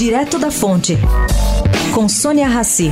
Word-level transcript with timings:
Direto 0.00 0.38
da 0.38 0.50
Fonte, 0.50 0.96
com 1.94 2.08
Sônia 2.08 2.48
Rassi. 2.48 2.90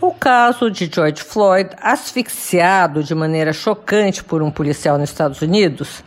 O 0.00 0.12
caso 0.12 0.70
de 0.70 0.88
George 0.88 1.24
Floyd, 1.24 1.70
asfixiado 1.82 3.02
de 3.02 3.16
maneira 3.16 3.52
chocante 3.52 4.22
por 4.22 4.42
um 4.42 4.50
policial 4.52 4.96
nos 4.96 5.10
Estados 5.10 5.42
Unidos, 5.42 6.04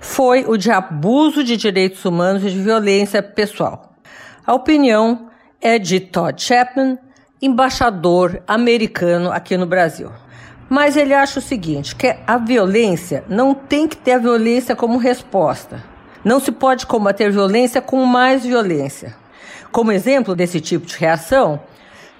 foi 0.00 0.46
o 0.48 0.56
de 0.56 0.70
abuso 0.70 1.44
de 1.44 1.58
direitos 1.58 2.02
humanos 2.06 2.42
e 2.42 2.48
de 2.48 2.58
violência 2.58 3.22
pessoal. 3.22 3.92
A 4.46 4.54
opinião 4.54 5.28
é 5.60 5.78
de 5.78 6.00
Todd 6.00 6.42
Chapman, 6.42 6.96
embaixador 7.42 8.42
americano 8.48 9.30
aqui 9.30 9.58
no 9.58 9.66
Brasil. 9.66 10.10
Mas 10.72 10.96
ele 10.96 11.12
acha 11.12 11.38
o 11.38 11.42
seguinte, 11.42 11.94
que 11.94 12.16
a 12.26 12.38
violência 12.38 13.24
não 13.28 13.52
tem 13.52 13.86
que 13.86 13.94
ter 13.94 14.12
a 14.12 14.18
violência 14.18 14.74
como 14.74 14.96
resposta. 14.96 15.84
Não 16.24 16.40
se 16.40 16.50
pode 16.50 16.86
combater 16.86 17.30
violência 17.30 17.82
com 17.82 18.02
mais 18.06 18.42
violência. 18.42 19.14
Como 19.70 19.92
exemplo 19.92 20.34
desse 20.34 20.62
tipo 20.62 20.86
de 20.86 20.96
reação, 20.96 21.60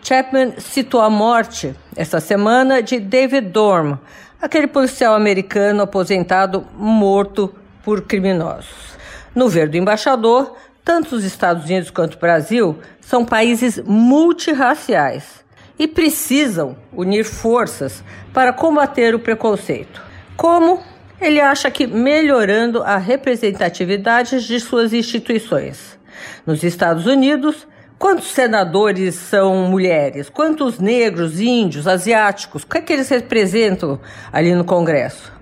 Chapman 0.03 0.53
citou 0.59 1.01
a 1.01 1.09
morte, 1.09 1.75
esta 1.97 2.21
semana, 2.21 2.83
de 2.83 3.01
David 3.01 3.49
Dorm, 3.49 3.97
aquele 4.39 4.67
policial 4.67 5.15
americano 5.15 5.85
aposentado 5.85 6.67
morto 6.77 7.55
por 7.83 8.03
criminosos. 8.03 8.99
No 9.35 9.49
ver 9.49 9.71
do 9.71 9.79
embaixador, 9.79 10.57
tanto 10.85 11.17
os 11.17 11.25
Estados 11.25 11.65
Unidos 11.65 11.89
quanto 11.89 12.17
o 12.17 12.21
Brasil 12.21 12.79
são 13.01 13.25
países 13.25 13.83
multirraciais 13.83 15.42
e 15.79 15.89
precisam 15.89 16.77
unir 16.93 17.25
forças 17.25 18.03
para 18.33 18.53
combater 18.53 19.15
o 19.15 19.19
preconceito. 19.19 20.03
Como? 20.37 20.81
Ele 21.21 21.41
acha 21.41 21.71
que 21.71 21.87
melhorando 21.87 22.83
a 22.83 22.97
representatividade 22.97 24.47
de 24.47 24.59
suas 24.59 24.93
instituições. 24.93 25.99
Nos 26.45 26.65
Estados 26.65 27.07
Unidos, 27.07 27.67
quantos 27.99 28.33
senadores 28.33 29.15
são 29.15 29.69
mulheres? 29.69 30.29
Quantos 30.29 30.81
negros, 30.81 31.41
índios, 31.41 31.87
asiáticos? 31.87 32.65
O 32.65 32.67
que 32.67 32.79
é 32.79 32.81
que 32.81 32.93
eles 32.93 33.09
representam 33.09 34.01
ali 34.33 34.55
no 34.55 34.65
Congresso? 34.65 35.33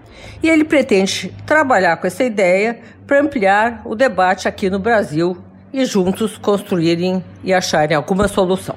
E 0.42 0.48
ele 0.48 0.64
pretende 0.64 1.34
trabalhar 1.46 1.96
com 1.96 2.06
essa 2.06 2.24
ideia 2.24 2.80
para 3.06 3.20
ampliar 3.20 3.82
o 3.84 3.94
debate 3.94 4.46
aqui 4.48 4.68
no 4.68 4.78
Brasil 4.78 5.36
e 5.72 5.84
juntos 5.84 6.36
construírem 6.36 7.24
e 7.42 7.52
acharem 7.52 7.96
alguma 7.96 8.28
solução. 8.28 8.76